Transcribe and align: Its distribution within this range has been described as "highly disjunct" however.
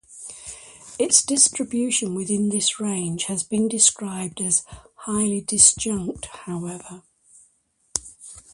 Its 0.97 1.21
distribution 1.21 2.15
within 2.15 2.49
this 2.49 2.79
range 2.79 3.25
has 3.25 3.43
been 3.43 3.67
described 3.67 4.41
as 4.41 4.63
"highly 4.95 5.41
disjunct" 5.43 6.25
however. 6.25 7.03